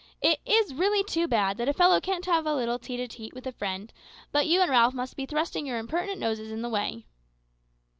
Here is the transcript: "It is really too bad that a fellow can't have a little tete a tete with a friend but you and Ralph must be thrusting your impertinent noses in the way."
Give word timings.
"It 0.19 0.39
is 0.47 0.73
really 0.73 1.03
too 1.03 1.27
bad 1.27 1.57
that 1.57 1.69
a 1.69 1.73
fellow 1.73 2.01
can't 2.01 2.25
have 2.25 2.47
a 2.47 2.55
little 2.55 2.79
tete 2.79 2.99
a 3.01 3.07
tete 3.07 3.35
with 3.35 3.45
a 3.45 3.51
friend 3.51 3.93
but 4.31 4.47
you 4.47 4.59
and 4.59 4.71
Ralph 4.71 4.95
must 4.95 5.15
be 5.15 5.27
thrusting 5.27 5.67
your 5.67 5.77
impertinent 5.77 6.19
noses 6.19 6.51
in 6.51 6.63
the 6.63 6.69
way." 6.69 7.05